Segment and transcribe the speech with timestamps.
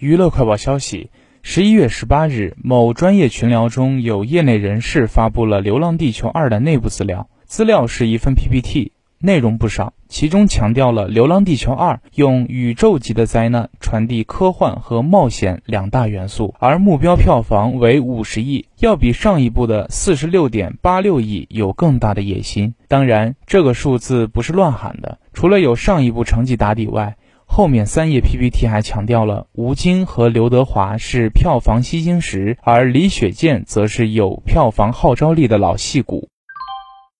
[0.00, 1.10] 娱乐快报消息：
[1.42, 22.74] 十一月十八日，某专业群聊中有业内人士发布了《流浪地球二》的内部资料，资料是一份 PPT，内容不少，其中强调了《流浪地球二》用宇宙级的灾难传递科幻和冒险两大元素，而目标票房为五十亿，要比上一部的四十六点八六亿有更大的野心。
[22.88, 27.18] 当然，这个数字不是乱喊的，除了有上一部成绩打底外。
[27.52, 36.29] 后面三页 PPT 还强调了吴京和刘德华是票房吸金石，而李雪健则是有票房号召力的老戏骨。